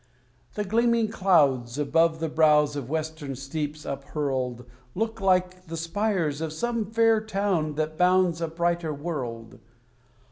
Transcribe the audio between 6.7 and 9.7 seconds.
fair town that bounds a brighter world.